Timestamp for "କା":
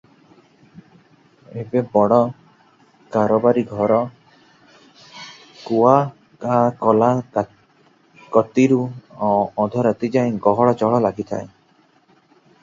6.47-6.57